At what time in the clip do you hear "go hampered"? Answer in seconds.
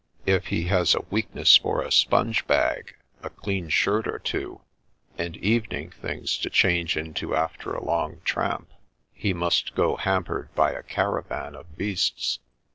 9.75-10.55